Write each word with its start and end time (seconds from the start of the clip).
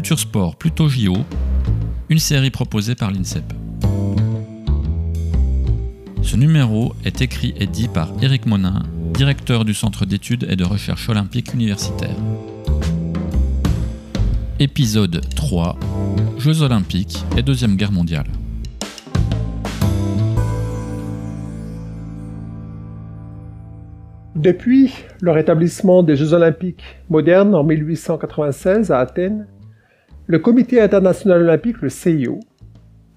Culture 0.00 0.18
Sport 0.18 0.56
plutôt 0.56 0.88
JO, 0.88 1.14
une 2.08 2.18
série 2.18 2.48
proposée 2.48 2.94
par 2.94 3.10
l'INSEP. 3.10 3.44
Ce 6.22 6.36
numéro 6.36 6.94
est 7.04 7.20
écrit 7.20 7.52
et 7.58 7.66
dit 7.66 7.86
par 7.86 8.10
Éric 8.22 8.46
Monin, 8.46 8.82
directeur 9.12 9.66
du 9.66 9.74
Centre 9.74 10.06
d'études 10.06 10.46
et 10.48 10.56
de 10.56 10.64
recherche 10.64 11.10
olympique 11.10 11.52
universitaire. 11.52 12.16
Épisode 14.58 15.20
3 15.36 15.78
Jeux 16.38 16.62
olympiques 16.62 17.22
et 17.36 17.42
Deuxième 17.42 17.76
Guerre 17.76 17.92
mondiale. 17.92 18.28
Depuis 24.34 24.94
le 25.20 25.30
rétablissement 25.30 26.02
des 26.02 26.16
Jeux 26.16 26.32
olympiques 26.32 26.84
modernes 27.10 27.54
en 27.54 27.64
1896 27.64 28.90
à 28.92 29.00
Athènes, 29.00 29.46
le 30.30 30.38
Comité 30.38 30.80
international 30.80 31.42
olympique, 31.42 31.82
le 31.82 31.88
CIO, 31.88 32.38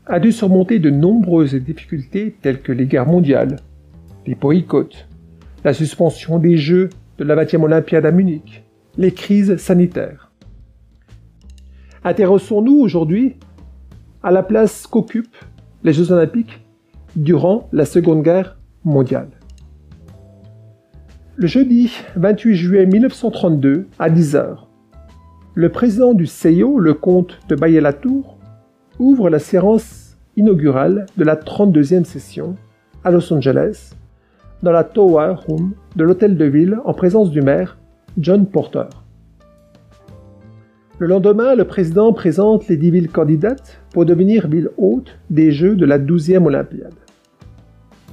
a 0.08 0.20
dû 0.20 0.32
surmonter 0.32 0.80
de 0.80 0.90
nombreuses 0.90 1.54
difficultés 1.54 2.36
telles 2.42 2.60
que 2.60 2.72
les 2.72 2.88
guerres 2.88 3.06
mondiales, 3.06 3.58
les 4.26 4.34
boycotts, 4.34 5.08
la 5.64 5.74
suspension 5.74 6.40
des 6.40 6.58
Jeux 6.58 6.90
de 7.20 7.24
la 7.24 7.36
20e 7.36 7.62
Olympiade 7.62 8.08
à 8.08 8.12
Munich, 8.12 8.64
les 8.98 9.12
crises 9.12 9.58
sanitaires. 9.58 10.32
Intéressons-nous 12.04 12.80
aujourd'hui 12.80 13.36
à 14.24 14.32
la 14.32 14.42
place 14.42 14.88
qu'occupent 14.88 15.38
les 15.84 15.94
Jeux 15.94 16.12
olympiques 16.12 16.66
durant 17.16 17.70
la 17.72 17.86
Seconde 17.86 18.24
Guerre 18.24 18.58
mondiale. 18.84 19.30
Le 21.36 21.46
jeudi 21.46 21.92
28 22.16 22.56
juillet 22.56 22.86
1932, 22.88 23.86
à 24.00 24.10
10h, 24.10 24.63
le 25.56 25.70
président 25.70 26.16
du 26.16 26.26
CIO, 26.26 26.80
le 26.80 26.96
comte 26.96 27.40
de 27.48 27.56
Bayer-Latour, 27.56 28.38
ouvre 28.98 29.30
la 29.30 29.38
séance 29.38 30.18
inaugurale 30.36 31.06
de 31.16 31.24
la 31.24 31.36
32e 31.36 32.06
session 32.06 32.56
à 33.04 33.12
Los 33.12 33.32
Angeles, 33.32 33.94
dans 34.64 34.72
la 34.72 34.84
Tower 34.84 35.36
Room 35.46 35.74
de 35.96 36.04
l'hôtel 36.04 36.38
de 36.38 36.46
ville 36.46 36.80
en 36.86 36.94
présence 36.94 37.30
du 37.30 37.42
maire, 37.42 37.78
John 38.18 38.48
Porter. 38.48 38.88
Le 40.98 41.06
lendemain, 41.06 41.54
le 41.54 41.66
président 41.66 42.14
présente 42.14 42.68
les 42.68 42.78
dix 42.78 42.90
villes 42.90 43.12
candidates 43.12 43.80
pour 43.92 44.06
devenir 44.06 44.48
ville 44.48 44.72
hôte 44.78 45.20
des 45.30 45.52
Jeux 45.52 45.76
de 45.76 45.86
la 45.86 46.00
12e 46.00 46.46
Olympiade. 46.46 46.96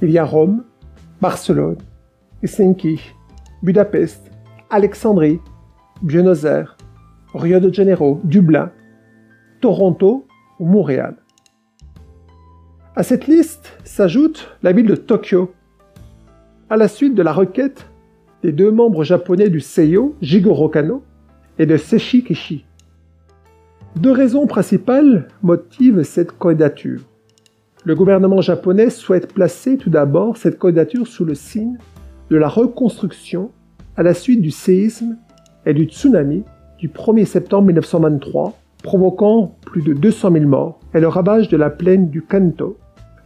Il 0.03 0.11
y 0.11 0.19
a 0.19 0.25
Rome, 0.25 0.63
Barcelone, 1.21 1.77
Helsinki, 2.43 2.99
Budapest, 3.63 4.29
Alexandrie, 4.69 5.39
Buenos 6.01 6.43
Aires, 6.43 6.77
Rio 7.33 7.59
de 7.59 7.73
Janeiro, 7.73 8.19
Dublin, 8.23 8.71
Toronto 9.61 10.27
ou 10.59 10.65
Montréal. 10.65 11.15
À 12.95 13.03
cette 13.03 13.27
liste 13.27 13.71
s'ajoute 13.83 14.49
la 14.63 14.73
ville 14.73 14.87
de 14.87 14.95
Tokyo, 14.95 15.53
à 16.69 16.75
la 16.75 16.87
suite 16.87 17.15
de 17.15 17.23
la 17.23 17.31
requête 17.31 17.87
des 18.43 18.51
deux 18.51 18.71
membres 18.71 19.03
japonais 19.03 19.49
du 19.49 19.61
Seiyo, 19.61 20.15
Jigoro 20.21 20.67
Kano, 20.67 21.03
et 21.57 21.65
de 21.65 21.77
Seishi 21.77 22.23
Kishi. 22.23 22.65
Deux 23.95 24.11
raisons 24.11 24.47
principales 24.47 25.27
motivent 25.41 26.03
cette 26.03 26.37
candidature. 26.37 27.01
Le 27.83 27.95
gouvernement 27.95 28.41
japonais 28.41 28.89
souhaite 28.89 29.33
placer 29.33 29.77
tout 29.77 29.89
d'abord 29.89 30.37
cette 30.37 30.59
candidature 30.59 31.07
sous 31.07 31.25
le 31.25 31.35
signe 31.35 31.77
de 32.29 32.35
la 32.37 32.47
reconstruction 32.47 33.51
à 33.95 34.03
la 34.03 34.13
suite 34.13 34.41
du 34.41 34.51
séisme 34.51 35.17
et 35.65 35.73
du 35.73 35.83
tsunami 35.83 36.43
du 36.81 36.87
1er 36.87 37.25
septembre 37.25 37.67
1923, 37.67 38.57
provoquant 38.81 39.55
plus 39.61 39.83
de 39.83 39.93
200 39.93 40.31
000 40.31 40.45
morts 40.45 40.79
et 40.95 40.99
le 40.99 41.07
ravage 41.07 41.47
de 41.47 41.55
la 41.55 41.69
plaine 41.69 42.09
du 42.09 42.23
Kanto, 42.23 42.79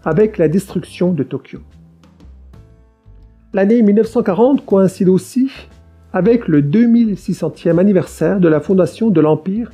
avec 0.03 0.37
la 0.37 0.49
destruction 0.49 1.13
de 1.13 1.23
Tokyo. 1.23 1.59
L'année 3.53 3.81
1940 3.81 4.65
coïncide 4.65 5.07
aussi 5.07 5.49
avec 6.11 6.49
le 6.49 6.61
2600e 6.61 7.79
anniversaire 7.79 8.41
de 8.41 8.49
la 8.49 8.59
fondation 8.59 9.09
de 9.09 9.21
l'Empire 9.21 9.71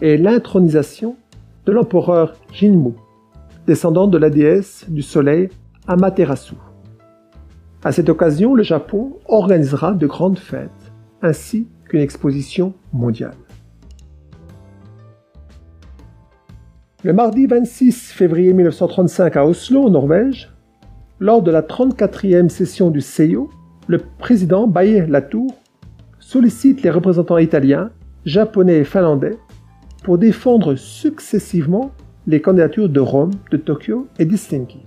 et 0.00 0.16
l'intronisation 0.16 1.16
de 1.66 1.72
l'empereur 1.72 2.36
Jinmu, 2.52 2.92
descendant 3.66 4.06
de 4.06 4.16
la 4.16 4.30
déesse 4.30 4.86
du 4.88 5.02
soleil 5.02 5.48
Amaterasu. 5.88 6.54
À 7.82 7.90
cette 7.90 8.08
occasion, 8.08 8.54
le 8.54 8.62
Japon 8.62 9.14
organisera 9.26 9.92
de 9.92 10.06
grandes 10.06 10.38
fêtes, 10.38 10.70
ainsi 11.20 11.66
qu'une 11.94 12.02
exposition 12.02 12.74
mondiale. 12.92 13.36
Le 17.04 17.12
mardi 17.12 17.46
26 17.46 18.10
février 18.10 18.52
1935 18.52 19.36
à 19.36 19.46
Oslo, 19.46 19.84
en 19.84 19.90
Norvège, 19.90 20.52
lors 21.20 21.40
de 21.42 21.52
la 21.52 21.62
34e 21.62 22.48
session 22.48 22.90
du 22.90 23.00
CIO, 23.00 23.48
le 23.86 24.00
président 24.18 24.66
Baye 24.66 25.06
Latour 25.06 25.54
sollicite 26.18 26.82
les 26.82 26.90
représentants 26.90 27.38
italiens, 27.38 27.90
japonais 28.24 28.78
et 28.78 28.84
finlandais 28.84 29.36
pour 30.02 30.18
défendre 30.18 30.74
successivement 30.74 31.92
les 32.26 32.40
candidatures 32.40 32.88
de 32.88 33.00
Rome, 33.00 33.32
de 33.52 33.56
Tokyo 33.56 34.08
et 34.18 34.24
d'Helsinki 34.24 34.80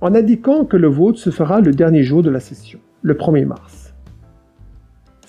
en 0.00 0.14
indiquant 0.14 0.64
que 0.64 0.76
le 0.76 0.88
vote 0.88 1.16
se 1.16 1.30
fera 1.30 1.60
le 1.60 1.72
dernier 1.72 2.02
jour 2.02 2.22
de 2.22 2.30
la 2.30 2.40
session, 2.40 2.78
le 3.02 3.14
1er 3.14 3.46
mars. 3.46 3.87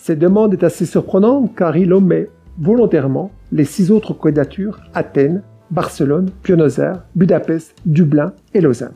Cette 0.09 0.17
demande 0.17 0.53
est 0.53 0.63
assez 0.63 0.87
surprenante 0.87 1.53
car 1.55 1.77
il 1.77 1.93
omet 1.93 2.31
volontairement 2.57 3.29
les 3.51 3.63
six 3.63 3.91
autres 3.91 4.13
candidatures 4.13 4.79
Athènes, 4.95 5.43
Barcelone, 5.69 6.31
Buenos 6.43 6.79
Aires, 6.79 7.03
Budapest, 7.15 7.75
Dublin 7.85 8.33
et 8.55 8.61
Lausanne. 8.61 8.95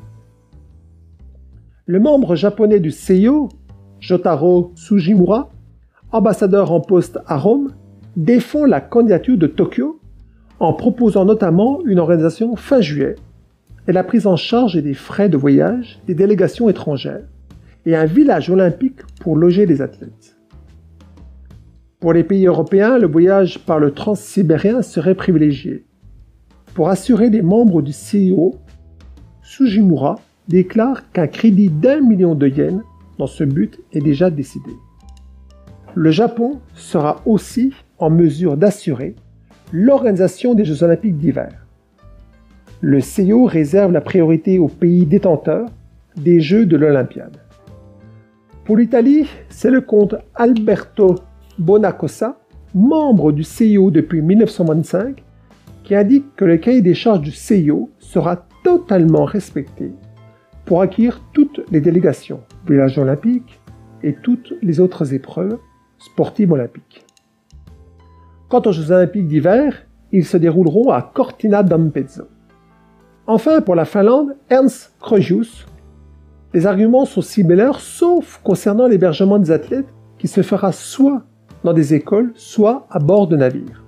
Le 1.85 1.99
membre 1.99 2.35
japonais 2.35 2.79
du 2.79 2.89
CIO, 2.89 3.49
Jotaro 3.99 4.71
Sujimura, 4.73 5.51
ambassadeur 6.11 6.71
en 6.71 6.81
poste 6.81 7.19
à 7.27 7.37
Rome, 7.37 7.69
défend 8.17 8.65
la 8.65 8.81
candidature 8.81 9.37
de 9.37 9.45
Tokyo 9.45 9.99
en 10.59 10.73
proposant 10.73 11.25
notamment 11.25 11.81
une 11.85 11.99
organisation 11.99 12.55
fin 12.55 12.81
juillet 12.81 13.17
et 13.87 13.91
la 13.91 14.03
prise 14.03 14.25
en 14.25 14.35
charge 14.35 14.81
des 14.81 14.95
frais 14.95 15.29
de 15.29 15.37
voyage 15.37 16.01
des 16.07 16.15
délégations 16.15 16.69
étrangères 16.69 17.27
et 17.85 17.95
un 17.95 18.05
village 18.05 18.49
olympique 18.49 19.03
pour 19.21 19.35
loger 19.35 19.67
les 19.67 19.83
athlètes. 19.83 20.32
Pour 22.03 22.11
les 22.11 22.25
pays 22.25 22.47
européens, 22.47 22.97
le 22.97 23.07
voyage 23.07 23.59
par 23.59 23.79
le 23.79 23.91
transsibérien 23.91 24.81
serait 24.81 25.15
privilégié. 25.15 25.85
Pour 26.73 26.89
assurer 26.89 27.29
les 27.29 27.41
membres 27.41 27.81
du 27.81 27.93
CIO, 27.93 28.55
Sujimura 29.41 30.19
déclare 30.49 31.09
qu'un 31.13 31.27
crédit 31.27 31.69
d'un 31.69 32.01
million 32.01 32.35
de 32.35 32.49
yens 32.49 32.81
dans 33.17 33.25
ce 33.25 33.45
but 33.45 33.79
est 33.93 34.01
déjà 34.01 34.29
décidé. 34.29 34.71
Le 35.95 36.11
Japon 36.11 36.59
sera 36.75 37.21
aussi 37.25 37.71
en 37.99 38.09
mesure 38.09 38.57
d'assurer 38.57 39.15
l'organisation 39.71 40.55
des 40.55 40.65
Jeux 40.65 40.83
olympiques 40.83 41.17
d'hiver 41.17 41.53
le 42.81 42.99
CIO 42.99 43.45
réserve 43.45 43.93
la 43.93 44.01
priorité 44.01 44.59
aux 44.59 44.67
pays 44.67 45.05
détenteurs 45.05 45.69
des 46.17 46.41
Jeux 46.41 46.65
de 46.65 46.75
l'Olympiade. 46.75 47.37
Pour 48.65 48.75
l'Italie, 48.75 49.25
c'est 49.47 49.71
le 49.71 49.79
comte 49.79 50.15
Alberto 50.35 51.15
Bonacossa, 51.59 52.39
membre 52.73 53.31
du 53.31 53.43
CIO 53.43 53.91
depuis 53.91 54.21
1925, 54.21 55.23
qui 55.83 55.95
indique 55.95 56.35
que 56.35 56.45
le 56.45 56.57
cahier 56.57 56.81
des 56.81 56.93
charges 56.93 57.21
du 57.21 57.31
CIO 57.31 57.89
sera 57.99 58.45
totalement 58.63 59.25
respecté 59.25 59.91
pour 60.65 60.81
acquérir 60.81 61.21
toutes 61.33 61.61
les 61.71 61.81
délégations, 61.81 62.41
village 62.67 62.97
olympiques 62.97 63.59
et 64.01 64.13
toutes 64.13 64.53
les 64.61 64.79
autres 64.79 65.13
épreuves 65.13 65.57
sportives 65.99 66.51
olympiques. 66.51 67.05
Quant 68.49 68.61
aux 68.65 68.71
Jeux 68.71 68.91
olympiques 68.91 69.27
d'hiver, 69.27 69.85
ils 70.11 70.25
se 70.25 70.37
dérouleront 70.37 70.89
à 70.91 71.01
Cortina 71.01 71.63
d'Ampezzo. 71.63 72.23
Enfin, 73.25 73.61
pour 73.61 73.75
la 73.75 73.85
Finlande, 73.85 74.35
Ernst 74.49 74.93
Krogius, 74.99 75.65
les 76.53 76.67
arguments 76.67 77.05
sont 77.05 77.21
similaires 77.21 77.79
sauf 77.79 78.39
concernant 78.43 78.87
l'hébergement 78.87 79.39
des 79.39 79.51
athlètes 79.51 79.87
qui 80.19 80.27
se 80.27 80.41
fera 80.41 80.71
soit 80.71 81.23
dans 81.63 81.73
des 81.73 81.93
écoles, 81.93 82.31
soit 82.35 82.87
à 82.89 82.99
bord 82.99 83.27
de 83.27 83.37
navires. 83.37 83.83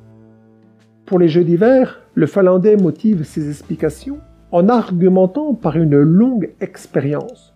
Pour 1.05 1.19
les 1.19 1.27
Jeux 1.27 1.43
d'hiver, 1.43 2.01
le 2.13 2.25
Finlandais 2.25 2.77
motive 2.77 3.23
ses 3.23 3.49
explications 3.49 4.17
en 4.51 4.69
argumentant 4.69 5.53
par 5.53 5.75
une 5.75 5.99
longue 5.99 6.51
expérience 6.61 7.53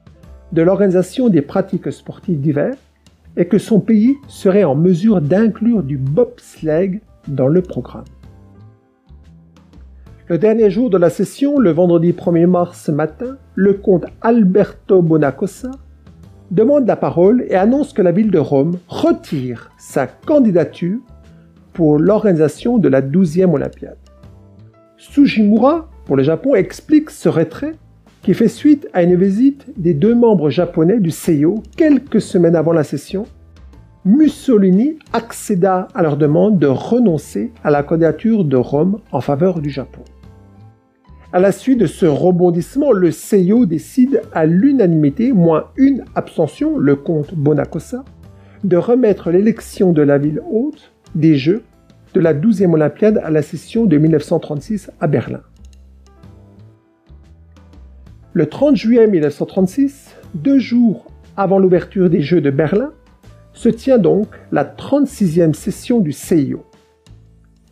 de 0.52 0.62
l'organisation 0.62 1.30
des 1.30 1.42
pratiques 1.42 1.92
sportives 1.92 2.40
d'hiver 2.40 2.76
et 3.38 3.48
que 3.48 3.58
son 3.58 3.80
pays 3.80 4.18
serait 4.28 4.64
en 4.64 4.76
mesure 4.76 5.22
d'inclure 5.22 5.84
du 5.84 5.98
bobsleigh 5.98 7.02
dans 7.28 7.48
le 7.48 7.62
programme. 7.62 8.06
Le 10.28 10.38
dernier 10.38 10.70
jour 10.70 10.90
de 10.90 10.98
la 10.98 11.10
session, 11.10 11.58
le 11.58 11.72
vendredi 11.72 12.12
1er 12.12 12.46
mars 12.46 12.90
matin, 12.90 13.38
le 13.56 13.74
comte 13.74 14.06
Alberto 14.22 15.02
Bonacossa 15.02 15.72
demande 16.52 16.88
la 16.88 16.96
parole 16.96 17.46
et 17.48 17.56
annonce 17.56 17.94
que 17.94 18.02
la 18.02 18.12
ville 18.12 18.32
de 18.32 18.40
Rome 18.40 18.78
retire 18.88 19.72
sa 19.78 20.08
candidature 20.08 21.00
pour 21.74 22.00
l'organisation 22.00 22.78
de 22.78 22.90
la 22.90 23.02
12e 23.02 23.54
Olympiade. 23.54 23.98
Sujimura, 24.98 25.90
pour 26.06 26.18
le 26.18 26.24
Japon, 26.24 26.56
explique 26.56 27.10
ce 27.10 27.30
retrait 27.30 27.74
qui 28.22 28.34
fait 28.34 28.48
suite 28.48 28.88
à 28.94 29.04
une 29.04 29.16
visite 29.16 29.66
des 29.78 29.94
deux 29.94 30.16
membres 30.16 30.50
japonais 30.50 31.00
du 31.00 31.12
CIO 31.12 31.64
quelques 31.78 32.22
semaines 32.22 32.56
avant 32.56 32.74
la 32.74 32.84
session. 32.84 33.26
Mussolini 34.04 34.98
accéda 35.14 35.88
à 35.94 36.02
leur 36.02 36.18
demande 36.18 36.58
de 36.58 36.68
renoncer 36.68 37.52
à 37.64 37.70
la 37.70 37.84
candidature 37.84 38.44
de 38.44 38.58
Rome 38.58 39.00
en 39.12 39.22
faveur 39.22 39.62
du 39.62 39.70
Japon. 39.70 40.02
À 41.32 41.40
la 41.40 41.52
suite 41.52 41.78
de 41.80 41.86
ce 41.86 42.08
rebondissement, 42.08 42.92
le 42.92 43.12
CIO 43.12 43.68
décide 43.68 44.24
à 44.34 44.48
l'unanimité, 44.48 45.32
moins 45.32 45.66
une 45.78 46.04
abstention, 46.16 46.80
le 46.80 46.96
comte 46.96 47.36
Bonacossa, 47.36 48.04
de 48.64 48.78
remettre 48.78 49.30
l'élection 49.30 49.92
de 49.94 50.02
la 50.02 50.18
ville 50.18 50.42
haute 50.52 50.92
des 51.14 51.36
Jeux 51.36 51.62
de 52.16 52.20
la 52.20 52.34
12e 52.34 52.74
Olympiade 52.74 53.22
à 53.24 53.30
la 53.30 53.44
session 53.44 53.86
de 53.86 53.96
1936 53.96 54.90
à 55.00 55.06
Berlin. 55.06 55.42
Le 58.34 58.48
30 58.48 58.76
juillet 58.76 59.06
1936, 59.06 60.16
deux 60.34 60.58
jours 60.58 61.06
avant 61.38 61.60
l'ouverture 61.60 62.10
des 62.10 62.22
Jeux 62.22 62.42
de 62.42 62.50
Berlin, 62.50 62.92
se 63.54 63.70
tient 63.70 64.00
donc 64.00 64.30
la 64.52 64.66
36e 64.66 65.54
session 65.54 66.00
du 66.00 66.12
CIO. 66.12 66.64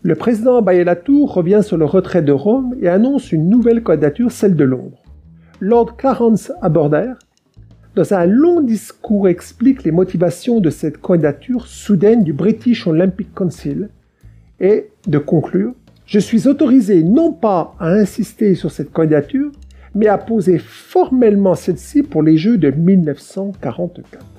Le 0.03 0.13
président 0.13 0.61
Bayer-Latour 0.61 1.33
revient 1.33 1.61
sur 1.63 1.75
le 1.75 1.85
retrait 1.85 2.21
de 2.21 2.31
Rome 2.31 2.75
et 2.81 2.87
annonce 2.87 3.31
une 3.31 3.49
nouvelle 3.49 3.81
candidature, 3.81 4.31
celle 4.31 4.55
de 4.55 4.63
Londres. 4.63 5.01
Lord 5.59 5.97
Clarence 5.97 6.51
Aborder, 6.61 7.13
dans 7.95 8.13
un 8.13 8.27
long 8.27 8.61
discours, 8.61 9.27
explique 9.27 9.83
les 9.83 9.91
motivations 9.91 10.59
de 10.59 10.69
cette 10.69 10.99
candidature 10.99 11.65
soudaine 11.65 12.23
du 12.23 12.31
British 12.31 12.85
Olympic 12.85 13.33
Council 13.33 13.89
et 14.59 14.91
de 15.07 15.17
conclure 15.17 15.73
Je 16.05 16.19
suis 16.19 16.47
autorisé 16.47 17.01
non 17.01 17.33
pas 17.33 17.75
à 17.79 17.89
insister 17.89 18.53
sur 18.53 18.69
cette 18.69 18.91
candidature, 18.91 19.51
mais 19.95 20.07
a 20.07 20.19
posé 20.19 20.59
formellement 20.59 21.55
celle-ci 21.55 22.03
pour 22.03 22.21
les 22.21 22.37
Jeux 22.37 22.59
de 22.59 22.69
1944. 22.69 24.36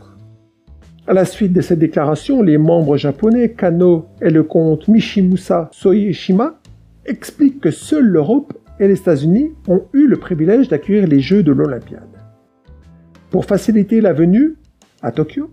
À 1.09 1.15
la 1.15 1.25
suite 1.25 1.55
de 1.55 1.63
cette 1.63 1.79
déclaration, 1.79 2.43
les 2.43 2.59
membres 2.59 2.99
japonais 2.99 3.53
Kano 3.53 4.09
et 4.21 4.29
le 4.29 4.43
comte 4.43 4.89
Mishimusa 4.89 5.71
Soishima 5.73 6.61
expliquent 7.07 7.63
que 7.63 7.71
seule 7.71 8.05
l'Europe 8.05 8.53
et 8.79 8.87
les 8.87 8.99
États-Unis 8.99 9.53
ont 9.69 9.85
eu 9.95 10.07
le 10.07 10.19
privilège 10.19 10.69
d'accueillir 10.69 11.09
les 11.09 11.21
Jeux 11.21 11.43
de 11.43 11.51
l'Olympiade. 11.51 12.03
Pour 13.31 13.47
faciliter 13.47 14.03
la 14.03 14.13
venue 14.13 14.57
à 15.01 15.11
Tokyo, 15.11 15.49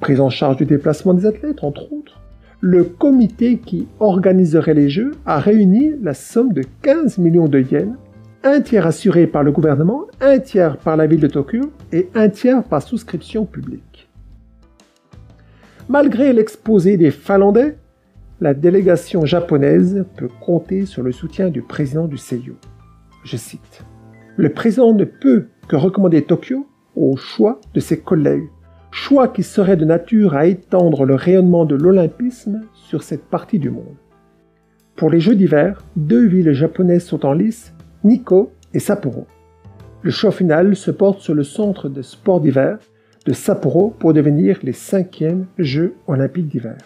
prise 0.00 0.18
en 0.18 0.28
charge 0.28 0.56
du 0.56 0.64
déplacement 0.64 1.14
des 1.14 1.24
athlètes 1.24 1.62
entre 1.62 1.92
autres, 1.92 2.20
le 2.60 2.82
comité 2.82 3.58
qui 3.58 3.86
organiserait 4.00 4.74
les 4.74 4.88
Jeux 4.88 5.12
a 5.24 5.38
réuni 5.38 5.92
la 6.02 6.14
somme 6.14 6.52
de 6.52 6.64
15 6.82 7.18
millions 7.18 7.46
de 7.46 7.60
yens 7.60 7.94
un 8.42 8.60
tiers 8.60 8.86
assuré 8.86 9.28
par 9.28 9.44
le 9.44 9.52
gouvernement, 9.52 10.06
un 10.20 10.40
tiers 10.40 10.78
par 10.78 10.96
la 10.96 11.06
ville 11.06 11.20
de 11.20 11.28
Tokyo 11.28 11.70
et 11.92 12.08
un 12.16 12.28
tiers 12.28 12.64
par 12.64 12.82
souscription 12.82 13.44
publique. 13.44 13.85
Malgré 15.88 16.32
l'exposé 16.32 16.96
des 16.96 17.12
Finlandais, 17.12 17.78
la 18.40 18.54
délégation 18.54 19.24
japonaise 19.24 20.04
peut 20.16 20.28
compter 20.40 20.84
sur 20.84 21.04
le 21.04 21.12
soutien 21.12 21.48
du 21.48 21.62
président 21.62 22.08
du 22.08 22.16
Seiyo. 22.16 22.56
Je 23.22 23.36
cite 23.36 23.84
Le 24.36 24.48
président 24.48 24.92
ne 24.92 25.04
peut 25.04 25.46
que 25.68 25.76
recommander 25.76 26.22
Tokyo 26.22 26.66
au 26.96 27.16
choix 27.16 27.60
de 27.72 27.78
ses 27.78 28.00
collègues, 28.00 28.48
choix 28.90 29.28
qui 29.28 29.44
serait 29.44 29.76
de 29.76 29.84
nature 29.84 30.34
à 30.34 30.46
étendre 30.46 31.04
le 31.04 31.14
rayonnement 31.14 31.64
de 31.64 31.76
l'olympisme 31.76 32.62
sur 32.72 33.04
cette 33.04 33.26
partie 33.26 33.60
du 33.60 33.70
monde. 33.70 33.96
Pour 34.96 35.08
les 35.08 35.20
Jeux 35.20 35.36
d'hiver, 35.36 35.84
deux 35.94 36.26
villes 36.26 36.52
japonaises 36.52 37.04
sont 37.04 37.24
en 37.24 37.32
lice 37.32 37.72
Nikko 38.02 38.50
et 38.74 38.80
Sapporo. 38.80 39.28
Le 40.02 40.10
choix 40.10 40.32
final 40.32 40.74
se 40.74 40.90
porte 40.90 41.20
sur 41.20 41.34
le 41.34 41.44
centre 41.44 41.88
de 41.88 42.02
sport 42.02 42.40
d'hiver 42.40 42.78
de 43.26 43.32
Sapporo 43.32 43.94
pour 43.98 44.14
devenir 44.14 44.58
les 44.62 44.72
cinquièmes 44.72 45.46
Jeux 45.58 45.96
olympiques 46.06 46.48
d'hiver. 46.48 46.78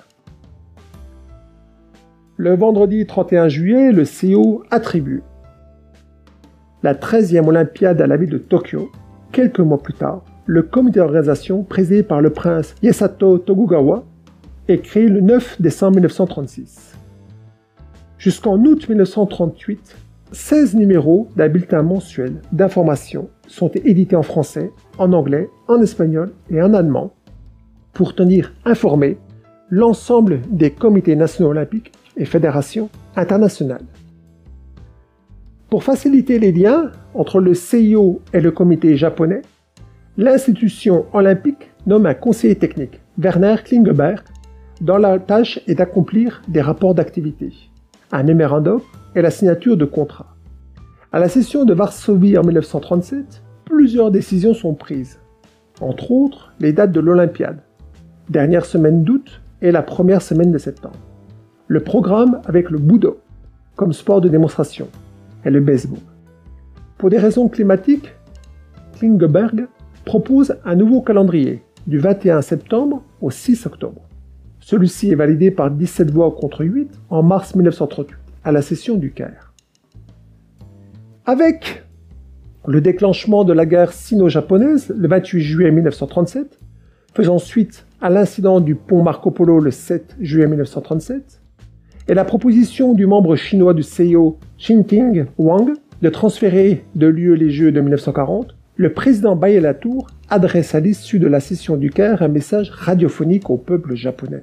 Le 2.37 2.57
vendredi 2.57 3.07
31 3.07 3.49
juillet, 3.49 3.93
le 3.93 4.05
CEO 4.05 4.65
attribue 4.71 5.23
la 6.83 6.95
13e 6.95 7.47
Olympiade 7.47 8.01
à 8.01 8.07
la 8.07 8.17
ville 8.17 8.31
de 8.31 8.39
Tokyo. 8.39 8.91
Quelques 9.33 9.61
mois 9.61 9.83
plus 9.83 9.93
tard, 9.93 10.25
le 10.47 10.63
comité 10.63 11.01
d'organisation, 11.01 11.63
présidé 11.63 12.03
par 12.03 12.23
le 12.23 12.31
prince 12.31 12.75
Yesato 12.83 13.39
Tokugawa, 13.39 14.05
est 14.69 14.79
créé 14.79 15.09
le 15.09 15.21
9 15.21 15.61
décembre 15.61 15.97
1936. 15.97 16.97
Jusqu'en 18.17 18.59
août 18.65 18.89
1938, 18.89 19.97
16 20.33 20.75
numéros 20.77 21.29
d'un 21.37 21.49
bulletin 21.49 21.83
mensuel 21.83 22.41
d'information 22.53 23.29
sont 23.47 23.71
édités 23.85 24.17
en 24.17 24.23
français, 24.23 24.71
en 25.01 25.13
anglais, 25.15 25.51
en 25.67 25.81
espagnol 25.81 26.31
et 26.51 26.63
en 26.63 26.75
allemand 26.75 27.13
pour 27.93 28.15
tenir 28.15 28.53
informé 28.65 29.19
l'ensemble 29.71 30.41
des 30.51 30.71
comités 30.71 31.17
nationaux 31.17 31.51
olympiques 31.51 31.93
et 32.17 32.25
fédérations 32.25 32.91
internationales. 33.17 33.85
Pour 35.71 35.85
faciliter 35.85 36.39
les 36.39 36.53
liens 36.53 36.93
entre 37.15 37.41
le 37.41 37.55
CIO 37.55 38.21
et 38.33 38.41
le 38.41 38.51
comité 38.51 38.97
japonais, 38.97 39.43
l'institution 40.17 41.07
olympique 41.13 41.71
nomme 41.87 42.07
un 42.07 42.15
conseiller 42.15 42.57
technique, 42.57 43.01
Werner 43.19 43.57
Klingeberg, 43.65 44.23
dont 44.81 44.99
la 44.99 45.19
tâche 45.19 45.61
est 45.67 45.77
d'accomplir 45.77 46.43
des 46.49 46.61
rapports 46.61 46.95
d'activité. 46.95 47.53
Un 48.13 48.25
mémorandum 48.25 48.81
et 49.15 49.23
la 49.23 49.31
signature 49.31 49.77
de 49.77 49.85
contrats. 49.85 50.35
À 51.13 51.19
la 51.19 51.29
session 51.29 51.65
de 51.65 51.73
Varsovie 51.73 52.37
en 52.37 52.43
1937, 52.43 53.43
plusieurs 53.71 54.11
décisions 54.11 54.53
sont 54.53 54.75
prises, 54.75 55.21
entre 55.81 56.11
autres 56.11 56.53
les 56.59 56.73
dates 56.73 56.91
de 56.91 56.99
l'Olympiade, 56.99 57.61
dernière 58.29 58.67
semaine 58.67 59.05
d'août 59.05 59.41
et 59.63 59.71
la 59.71 59.83
première 59.83 60.23
semaine 60.23 60.51
de 60.51 60.59
septembre. 60.59 60.99
Le 61.69 61.81
programme 61.81 62.41
avec 62.47 62.69
le 62.69 62.79
Budo 62.79 63.21
comme 63.77 63.93
sport 63.93 64.21
de 64.21 64.29
démonstration 64.29 64.89
et 65.45 65.51
le 65.51 65.61
baseball. 65.61 66.01
Pour 66.99 67.11
des 67.11 67.19
raisons 67.19 67.49
climatiques, 67.49 68.13
Klingeberg 68.99 69.69
propose 70.05 70.57
un 70.65 70.75
nouveau 70.75 71.01
calendrier 71.01 71.63
du 71.87 71.99
21 71.99 72.43
septembre 72.43 73.05
au 73.21 73.31
6 73.31 73.67
octobre. 73.67 74.03
Celui-ci 74.59 75.13
est 75.13 75.15
validé 75.15 75.53
par 75.53 75.71
17 75.71 76.11
voix 76.11 76.31
contre 76.33 76.65
8 76.65 76.91
en 77.09 77.23
mars 77.23 77.55
1938 77.55 78.17
à 78.43 78.51
la 78.53 78.63
session 78.63 78.97
du 78.97 79.13
Caire. 79.13 79.55
Avec 81.25 81.85
le 82.67 82.81
déclenchement 82.81 83.45
de 83.45 83.53
la 83.53 83.67
guerre 83.67 83.93
sino-japonaise 83.93 84.93
le 84.97 85.09
28 85.09 85.41
juillet 85.41 85.71
1937, 85.71 86.59
faisant 87.15 87.39
suite 87.39 87.87
à 88.01 88.11
l'incident 88.11 88.61
du 88.61 88.75
pont 88.75 89.03
Marco 89.03 89.31
Polo 89.31 89.61
le 89.61 89.71
7 89.71 90.17
juillet 90.21 90.47
1937, 90.47 91.41
et 92.09 92.15
la 92.15 92.25
proposition 92.25 92.95
du 92.95 93.07
membre 93.07 93.37
chinois 93.37 93.75
du 93.75 93.83
CIO 93.83 94.39
Xinting 94.59 95.27
Wang 95.39 95.73
de 96.03 96.09
transférer 96.09 96.85
de 96.95 97.07
lieu 97.07 97.35
les 97.35 97.51
Jeux 97.51 97.73
de 97.73 97.81
1940, 97.81 98.57
le 98.77 98.93
président 98.93 99.37
Baye 99.37 99.61
Latour 99.61 100.09
adresse 100.29 100.75
à 100.75 100.81
l'issue 100.81 101.19
de 101.19 101.27
la 101.27 101.41
session 101.41 101.77
du 101.77 101.91
Caire 101.91 102.23
un 102.23 102.29
message 102.29 102.71
radiophonique 102.71 103.51
au 103.51 103.59
peuple 103.59 103.95
japonais. 103.95 104.43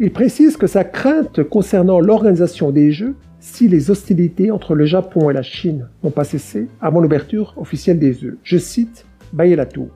Il 0.00 0.12
précise 0.12 0.56
que 0.56 0.66
sa 0.66 0.82
crainte 0.82 1.42
concernant 1.44 2.00
l'organisation 2.00 2.70
des 2.70 2.90
Jeux, 2.90 3.14
si 3.42 3.66
les 3.66 3.90
hostilités 3.90 4.52
entre 4.52 4.76
le 4.76 4.84
Japon 4.84 5.28
et 5.28 5.32
la 5.32 5.42
Chine 5.42 5.88
n'ont 6.04 6.12
pas 6.12 6.22
cessé 6.22 6.68
avant 6.80 7.00
l'ouverture 7.00 7.54
officielle 7.56 7.98
des 7.98 8.14
Jeux. 8.14 8.38
Je 8.44 8.56
cite 8.56 9.04
Latour. 9.36 9.88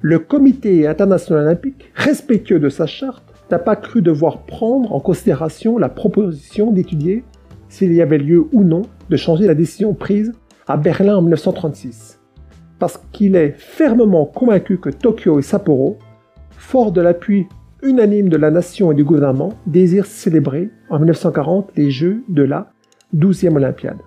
Le 0.00 0.18
comité 0.18 0.86
international 0.86 1.44
olympique, 1.44 1.90
respectueux 1.94 2.58
de 2.58 2.70
sa 2.70 2.86
charte, 2.86 3.24
n'a 3.50 3.58
pas 3.58 3.76
cru 3.76 4.00
devoir 4.00 4.46
prendre 4.46 4.94
en 4.94 5.00
considération 5.00 5.76
la 5.76 5.90
proposition 5.90 6.72
d'étudier 6.72 7.24
s'il 7.68 7.92
y 7.92 8.00
avait 8.00 8.16
lieu 8.16 8.46
ou 8.52 8.64
non 8.64 8.82
de 9.10 9.16
changer 9.16 9.46
la 9.46 9.54
décision 9.54 9.92
prise 9.92 10.32
à 10.66 10.78
Berlin 10.78 11.18
en 11.18 11.22
1936, 11.22 12.20
parce 12.78 12.98
qu'il 13.12 13.36
est 13.36 13.54
fermement 13.58 14.24
convaincu 14.24 14.78
que 14.78 14.88
Tokyo 14.88 15.38
et 15.38 15.42
Sapporo, 15.42 15.98
fort 16.52 16.90
de 16.90 17.02
l'appui 17.02 17.48
unanime 17.82 18.28
de 18.28 18.36
la 18.36 18.50
nation 18.50 18.92
et 18.92 18.94
du 18.94 19.04
gouvernement, 19.04 19.54
désire 19.66 20.06
célébrer 20.06 20.70
en 20.88 20.98
1940 20.98 21.72
les 21.76 21.90
Jeux 21.90 22.22
de 22.28 22.42
la 22.42 22.72
12e 23.14 23.56
Olympiade, 23.56 23.98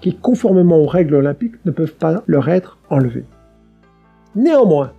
qui, 0.00 0.16
conformément 0.16 0.76
aux 0.76 0.86
règles 0.86 1.14
olympiques, 1.14 1.64
ne 1.64 1.70
peuvent 1.70 1.94
pas 1.94 2.22
leur 2.26 2.48
être 2.48 2.78
enlevés. 2.90 3.24
Néanmoins, 4.34 4.92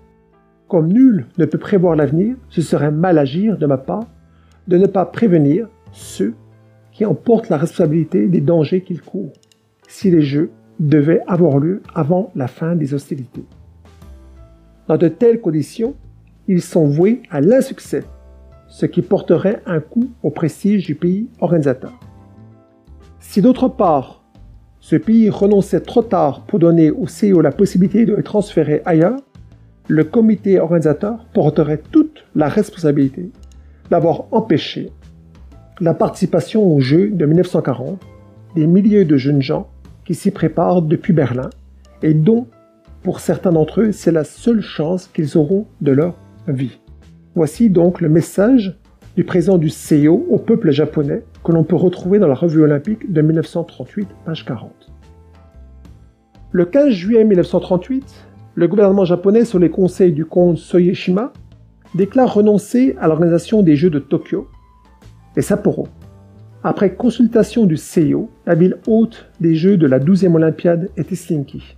comme 0.68 0.92
nul 0.92 1.28
ne 1.38 1.46
peut 1.46 1.60
prévoir 1.60 1.96
l'avenir, 1.96 2.36
ce 2.50 2.62
serait 2.62 2.92
mal 2.92 3.18
agir 3.20 3.58
de 3.58 3.66
ma 3.66 3.78
part 3.78 4.08
de 4.68 4.78
ne 4.78 4.88
pas 4.88 5.06
prévenir 5.06 5.68
ceux 5.92 6.34
qui 6.92 7.06
en 7.06 7.14
portent 7.14 7.50
la 7.50 7.58
responsabilité 7.58 8.28
des 8.28 8.42
dangers 8.42 8.82
qu'ils 8.82 9.02
courent, 9.02 9.34
si 9.88 10.10
les 10.10 10.22
Jeux 10.22 10.52
devaient 10.80 11.22
avoir 11.28 11.60
lieu 11.60 11.82
avant 11.94 12.32
la 12.36 12.48
fin 12.48 12.76
des 12.76 12.94
hostilités. 12.94 13.46
Dans 14.88 14.98
de 14.98 15.08
telles 15.08 15.40
conditions, 15.40 15.96
ils 16.48 16.62
sont 16.62 16.88
voués 16.88 17.22
à 17.30 17.40
l'insuccès 17.40 18.04
ce 18.74 18.88
qui 18.88 19.04
porterait 19.04 19.62
un 19.68 19.80
coup 19.80 20.10
au 20.24 20.32
prestige 20.32 20.88
du 20.88 20.96
pays 20.96 21.28
organisateur. 21.42 21.94
Si 23.20 23.40
d'autre 23.40 23.68
part, 23.68 24.24
ce 24.80 24.96
pays 24.96 25.30
renonçait 25.30 25.82
trop 25.82 26.02
tard 26.02 26.44
pour 26.48 26.58
donner 26.58 26.90
au 26.90 27.06
CIO 27.06 27.42
la 27.42 27.52
possibilité 27.52 28.08
de 28.08 28.16
le 28.16 28.24
transférer 28.24 28.82
ailleurs, 28.86 29.20
le 29.88 30.04
comité 30.04 30.60
organisateur 30.60 31.24
porterait 31.36 31.84
toute 31.92 32.26
la 32.34 32.50
responsabilité 32.50 33.30
d'avoir 33.92 34.24
empêché 34.32 34.92
la 35.80 35.94
participation 35.94 36.66
aux 36.66 36.80
Jeux 36.80 37.12
de 37.12 37.28
1940 37.28 38.02
des 38.56 38.66
milliers 38.66 39.06
de 39.06 39.18
jeunes 39.18 39.44
gens 39.44 39.70
qui 40.04 40.16
s'y 40.16 40.32
préparent 40.32 40.82
depuis 40.82 41.14
Berlin 41.14 41.52
et 42.02 42.16
dont, 42.16 42.48
pour 43.04 43.20
certains 43.20 43.52
d'entre 43.52 43.82
eux, 43.82 43.92
c'est 43.92 44.12
la 44.12 44.24
seule 44.24 44.62
chance 44.62 45.06
qu'ils 45.14 45.38
auront 45.38 45.68
de 45.82 45.92
leur 45.92 46.16
vie. 46.48 46.80
Voici 47.36 47.72
donc 47.72 48.00
le 48.00 48.10
message 48.10 48.78
du 49.16 49.24
président 49.24 49.58
du 49.58 49.70
CIO 49.70 50.24
au 50.30 50.38
peuple 50.38 50.70
japonais 50.70 51.24
que 51.44 51.52
l'on 51.52 51.64
peut 51.64 51.76
retrouver 51.76 52.20
dans 52.20 52.28
la 52.28 52.36
revue 52.36 52.62
olympique 52.62 53.12
de 53.12 53.22
1938, 53.24 54.08
page 54.24 54.46
40. 54.46 54.72
Le 56.52 56.66
15 56.66 56.92
juillet 56.92 57.24
1938, 57.24 58.06
le 58.54 58.68
gouvernement 58.68 59.04
japonais, 59.04 59.46
sur 59.46 59.58
les 59.58 59.72
conseils 59.72 60.12
du 60.12 60.26
comte 60.26 60.58
Soyeshima, 60.58 61.34
déclare 61.96 62.32
renoncer 62.32 62.96
à 63.00 63.08
l'organisation 63.08 63.64
des 63.64 63.76
Jeux 63.76 63.90
de 63.90 63.98
Tokyo 63.98 64.48
et 65.36 65.42
Sapporo. 65.42 65.88
Après 66.64 66.94
consultation 66.94 67.66
du 67.66 67.78
CIO, 67.78 68.30
la 68.46 68.54
ville 68.54 68.78
hôte 68.86 69.32
des 69.42 69.56
Jeux 69.56 69.78
de 69.78 69.88
la 69.88 70.00
12e 70.00 70.36
Olympiade 70.36 70.92
est 70.98 71.12
Helsinki. 71.12 71.78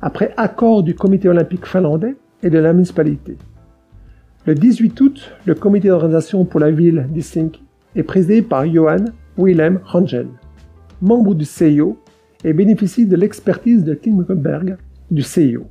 Après 0.00 0.32
accord 0.38 0.82
du 0.82 0.94
comité 0.94 1.28
olympique 1.28 1.66
finlandais 1.66 2.16
et 2.42 2.48
de 2.48 2.58
la 2.58 2.72
municipalité. 2.72 3.36
Le 4.48 4.54
18 4.54 4.98
août, 5.02 5.30
le 5.44 5.54
comité 5.54 5.88
d'organisation 5.88 6.46
pour 6.46 6.58
la 6.58 6.70
ville 6.70 7.06
d'Helsinki 7.12 7.62
est 7.94 8.02
présidé 8.02 8.40
par 8.40 8.66
Johan 8.66 9.04
Willem 9.36 9.78
Rangel, 9.84 10.26
membre 11.02 11.34
du 11.34 11.44
CIO 11.44 11.98
et 12.44 12.54
bénéficie 12.54 13.04
de 13.04 13.14
l'expertise 13.14 13.84
de 13.84 13.92
Klingenberg 13.92 14.78
du 15.10 15.20
CIO. 15.20 15.66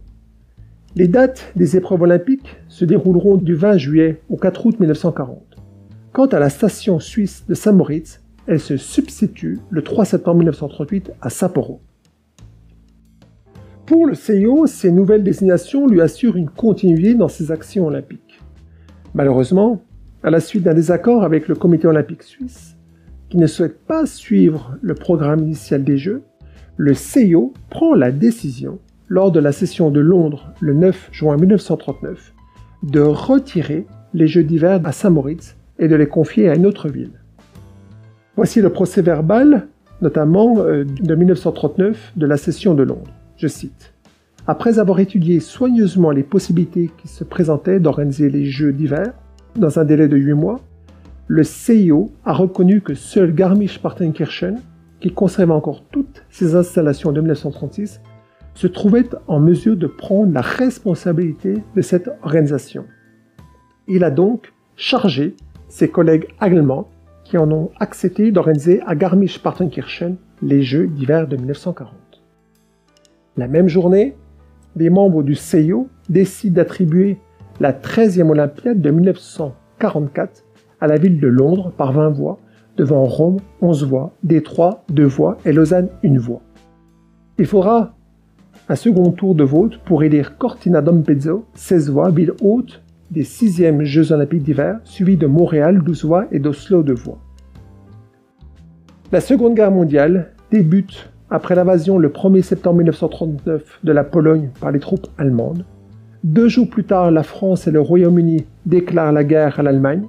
Les 0.96 1.08
dates 1.08 1.52
des 1.56 1.76
épreuves 1.76 2.04
olympiques 2.04 2.56
se 2.68 2.86
dérouleront 2.86 3.38
du 3.38 3.56
20 3.56 3.78
juillet 3.78 4.22
au 4.30 4.38
4 4.38 4.68
août 4.68 4.80
1940. 4.80 5.58
Quant 6.14 6.28
à 6.28 6.38
la 6.38 6.52
station 6.52 7.00
suisse 7.00 7.46
de 7.50 7.56
Saint-Moritz, 7.56 8.22
elle 8.46 8.60
se 8.60 8.78
substitue 8.78 9.58
le 9.72 9.82
3 9.82 10.06
septembre 10.06 10.38
1938 10.38 11.14
à 11.20 11.32
Sapporo. 11.32 11.82
Pour 13.88 14.06
le 14.06 14.14
CIO, 14.14 14.68
ces 14.68 14.92
nouvelles 14.92 15.24
désignations 15.24 15.88
lui 15.88 16.00
assurent 16.00 16.38
une 16.38 16.52
continuité 16.52 17.16
dans 17.16 17.28
ses 17.28 17.52
actions 17.52 17.88
olympiques. 17.88 18.27
Malheureusement, 19.18 19.82
à 20.22 20.30
la 20.30 20.40
suite 20.40 20.62
d'un 20.62 20.76
désaccord 20.76 21.24
avec 21.24 21.48
le 21.48 21.56
comité 21.56 21.88
olympique 21.88 22.22
suisse, 22.22 22.78
qui 23.30 23.38
ne 23.38 23.48
souhaite 23.48 23.80
pas 23.80 24.06
suivre 24.06 24.78
le 24.84 24.94
programme 24.94 25.40
initial 25.40 25.84
des 25.84 25.98
Jeux, 25.98 26.22
le 26.76 26.94
CIO 26.94 27.52
prend 27.72 27.96
la 27.96 28.12
décision, 28.12 28.78
lors 29.08 29.32
de 29.32 29.40
la 29.40 29.52
session 29.52 29.90
de 29.90 30.02
Londres 30.02 30.54
le 30.60 30.76
9 30.76 31.10
juin 31.12 31.36
1939, 31.36 32.36
de 32.84 33.00
retirer 33.00 33.88
les 34.14 34.28
Jeux 34.28 34.44
d'hiver 34.44 34.80
à 34.84 34.92
Saint-Moritz 34.92 35.56
et 35.80 35.88
de 35.88 35.96
les 35.96 36.08
confier 36.08 36.48
à 36.48 36.56
une 36.56 36.68
autre 36.68 36.88
ville. 36.88 37.20
Voici 38.36 38.62
le 38.62 38.70
procès 38.70 39.02
verbal, 39.02 39.68
notamment 40.00 40.60
euh, 40.60 40.84
de 40.84 41.16
1939, 41.16 42.14
de 42.18 42.26
la 42.28 42.38
session 42.38 42.76
de 42.76 42.84
Londres. 42.84 43.12
Je 43.36 43.48
cite. 43.48 43.96
Après 44.50 44.80
avoir 44.80 45.02
étudié 45.02 45.42
soigneusement 45.42 46.10
les 46.10 46.24
possibilités 46.24 46.90
qui 46.98 47.10
se 47.10 47.26
présentaient 47.26 47.82
d'organiser 47.82 48.30
les 48.30 48.46
Jeux 48.46 48.72
d'hiver 48.72 49.12
dans 49.58 49.78
un 49.78 49.84
délai 49.84 50.08
de 50.08 50.16
8 50.16 50.34
mois, 50.36 50.62
le 51.28 51.44
CIO 51.44 52.14
a 52.24 52.32
reconnu 52.32 52.80
que 52.80 52.94
seul 52.94 53.36
Garmisch-Partenkirchen, 53.36 54.62
qui 55.02 55.12
conservait 55.12 55.52
encore 55.52 55.84
toutes 55.92 56.24
ses 56.30 56.56
installations 56.56 57.12
de 57.12 57.20
1936, 57.20 58.00
se 58.54 58.68
trouvait 58.68 59.10
en 59.28 59.42
mesure 59.42 59.76
de 59.76 59.86
prendre 59.86 60.32
la 60.32 60.40
responsabilité 60.40 61.56
de 61.76 61.82
cette 61.82 62.10
organisation. 62.24 62.86
Il 63.90 64.06
a 64.06 64.12
donc 64.12 64.54
chargé 64.78 65.36
ses 65.68 65.90
collègues 65.90 66.28
allemands 66.40 66.88
qui 67.26 67.38
en 67.38 67.52
ont 67.52 67.72
accepté 67.82 68.32
d'organiser 68.32 68.82
à 68.88 68.96
Garmisch-Partenkirchen 68.96 70.16
les 70.42 70.62
Jeux 70.62 70.88
d'hiver 70.88 71.28
de 71.28 71.36
1940. 71.36 71.92
La 73.36 73.50
même 73.50 73.68
journée, 73.68 74.16
les 74.78 74.90
membres 74.90 75.24
du 75.24 75.36
CIO 75.36 75.88
décident 76.10 76.56
d'attribuer 76.56 77.18
la 77.60 77.74
13e 77.74 78.30
Olympiade 78.30 78.80
de 78.80 78.92
1944 78.92 80.44
à 80.80 80.88
la 80.88 80.98
ville 80.98 81.20
de 81.20 81.28
Londres 81.28 81.72
par 81.76 81.92
20 81.92 82.10
voix, 82.10 82.38
devant 82.78 83.06
Rome 83.06 83.38
11 83.62 83.86
voix, 83.86 84.14
Détroit 84.24 84.84
2 84.90 85.04
voix 85.04 85.38
et 85.46 85.52
Lausanne 85.52 85.90
1 86.06 86.18
voix. 86.20 86.42
Il 87.40 87.48
faudra 87.48 87.96
un 88.70 88.76
second 88.76 89.12
tour 89.12 89.34
de 89.34 89.44
vote 89.44 89.80
pour 89.80 90.04
élire 90.04 90.38
Cortina 90.38 90.82
d'Ampezzo, 90.82 91.46
16 91.56 91.90
voix, 91.90 92.12
ville 92.12 92.34
haute 92.42 92.84
des 93.10 93.24
6e 93.24 93.84
Jeux 93.84 94.12
olympiques 94.12 94.44
d'hiver, 94.44 94.80
suivi 94.84 95.18
de 95.18 95.26
Montréal 95.26 95.82
12 95.84 96.06
voix 96.06 96.28
et 96.32 96.40
d'Oslo 96.40 96.84
2 96.84 96.94
voix. 96.94 97.18
La 99.12 99.22
Seconde 99.22 99.56
Guerre 99.56 99.72
mondiale 99.72 100.34
débute 100.52 101.12
après 101.30 101.56
l'invasion 101.56 101.98
le 101.98 102.10
1er 102.10 102.42
septembre 102.42 102.78
1939 102.78 103.80
de 103.84 103.92
la 103.92 104.04
Pologne 104.04 104.50
par 104.60 104.72
les 104.72 104.80
troupes 104.80 105.08
allemandes. 105.18 105.66
Deux 106.24 106.48
jours 106.48 106.70
plus 106.70 106.84
tard, 106.84 107.12
la 107.12 107.24
France 107.24 107.68
et 107.68 107.72
le 107.72 107.82
Royaume-Uni 107.82 108.46
déclarent 108.66 109.12
la 109.12 109.24
guerre 109.24 109.60
à 109.60 109.64
l'Allemagne. 109.64 110.06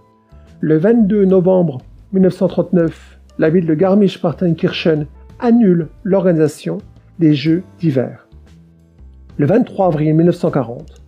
Le 0.61 0.77
22 0.77 1.25
novembre 1.25 1.79
1939, 2.13 3.19
la 3.39 3.51
ville 3.51 3.67
de 3.67 3.75
Garmisch-Partenkirchen 3.75 5.07
annule 5.41 5.89
l'organisation 6.05 6.79
des 7.19 7.35
Jeux 7.35 7.63
d'hiver. 7.79 8.27
Le 9.37 9.47
23 9.47 9.87
avril 9.87 10.15
1940, 10.15 11.03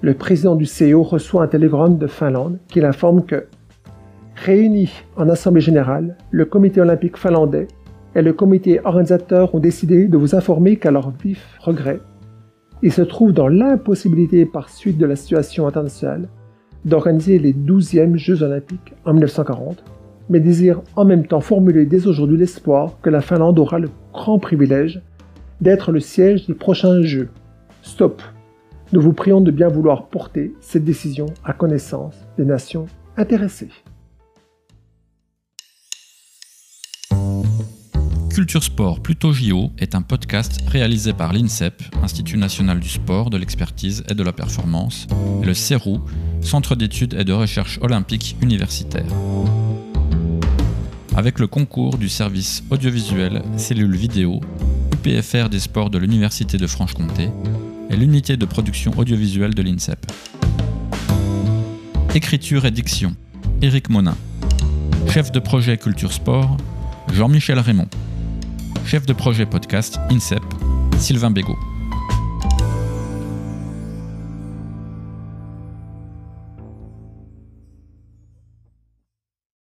le 0.00 0.14
président 0.14 0.56
du 0.56 0.66
CO 0.66 1.02
reçoit 1.02 1.42
un 1.42 1.48
télégramme 1.48 1.98
de 1.98 2.06
Finlande 2.06 2.58
qui 2.68 2.80
l'informe 2.80 3.24
que, 3.24 3.46
réunis 4.34 4.92
en 5.16 5.28
Assemblée 5.28 5.60
générale, 5.60 6.16
le 6.30 6.44
comité 6.44 6.80
olympique 6.80 7.16
finlandais 7.16 7.68
et 8.18 8.22
le 8.22 8.32
comité 8.32 8.80
organisateur 8.84 9.54
ont 9.54 9.60
décidé 9.60 10.08
de 10.08 10.16
vous 10.16 10.34
informer 10.34 10.76
qu'à 10.76 10.90
leur 10.90 11.12
vif 11.12 11.56
regret, 11.60 12.00
ils 12.82 12.92
se 12.92 13.02
trouvent 13.02 13.32
dans 13.32 13.46
l'impossibilité 13.46 14.44
par 14.44 14.70
suite 14.70 14.98
de 14.98 15.06
la 15.06 15.14
situation 15.14 15.68
internationale 15.68 16.28
d'organiser 16.84 17.38
les 17.38 17.52
12e 17.52 18.16
Jeux 18.16 18.42
olympiques 18.42 18.94
en 19.04 19.12
1940, 19.12 19.84
mais 20.30 20.40
désirent 20.40 20.82
en 20.96 21.04
même 21.04 21.28
temps 21.28 21.40
formuler 21.40 21.86
dès 21.86 22.08
aujourd'hui 22.08 22.36
l'espoir 22.36 22.98
que 23.02 23.10
la 23.10 23.20
Finlande 23.20 23.60
aura 23.60 23.78
le 23.78 23.90
grand 24.12 24.40
privilège 24.40 25.00
d'être 25.60 25.92
le 25.92 26.00
siège 26.00 26.44
des 26.48 26.54
prochains 26.54 27.02
Jeux. 27.02 27.28
Stop 27.82 28.20
Nous 28.92 29.00
vous 29.00 29.12
prions 29.12 29.40
de 29.40 29.52
bien 29.52 29.68
vouloir 29.68 30.06
porter 30.06 30.54
cette 30.60 30.84
décision 30.84 31.26
à 31.44 31.52
connaissance 31.52 32.16
des 32.36 32.44
nations 32.44 32.86
intéressées. 33.16 33.70
Culture 38.38 38.62
Sport 38.62 39.00
Plutôt 39.00 39.32
JO 39.32 39.72
est 39.78 39.96
un 39.96 40.00
podcast 40.00 40.60
réalisé 40.68 41.12
par 41.12 41.32
l'INSEP, 41.32 41.82
Institut 42.04 42.36
national 42.36 42.78
du 42.78 42.88
sport, 42.88 43.30
de 43.30 43.36
l'expertise 43.36 44.04
et 44.08 44.14
de 44.14 44.22
la 44.22 44.32
performance, 44.32 45.08
et 45.42 45.44
le 45.44 45.54
CERU, 45.54 45.98
Centre 46.40 46.76
d'études 46.76 47.14
et 47.14 47.24
de 47.24 47.32
recherche 47.32 47.80
olympique 47.82 48.36
universitaire. 48.40 49.10
Avec 51.16 51.40
le 51.40 51.48
concours 51.48 51.98
du 51.98 52.08
service 52.08 52.62
audiovisuel 52.70 53.42
Cellule 53.56 53.96
Vidéo, 53.96 54.40
UPFR 54.92 55.48
des 55.48 55.58
sports 55.58 55.90
de 55.90 55.98
l'Université 55.98 56.58
de 56.58 56.66
Franche-Comté 56.68 57.30
et 57.90 57.96
l'unité 57.96 58.36
de 58.36 58.46
production 58.46 58.92
audiovisuelle 58.96 59.54
de 59.54 59.62
l'INSEP. 59.62 60.06
Écriture 62.14 62.66
et 62.66 62.70
diction, 62.70 63.16
Éric 63.62 63.90
Monin. 63.90 64.16
Chef 65.10 65.32
de 65.32 65.40
projet 65.40 65.76
Culture 65.76 66.12
Sport, 66.12 66.56
Jean-Michel 67.12 67.58
Raymond. 67.58 67.88
Chef 68.88 69.04
de 69.04 69.12
projet 69.12 69.44
podcast 69.44 70.00
INSEP, 70.08 70.42
Sylvain 70.96 71.30
Bégaud. 71.30 71.67